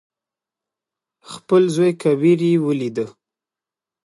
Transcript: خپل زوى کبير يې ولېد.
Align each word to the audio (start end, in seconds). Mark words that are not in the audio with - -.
خپل 1.31 1.61
زوى 1.75 1.91
کبير 2.01 2.39
يې 2.49 2.53
ولېد. 2.65 2.97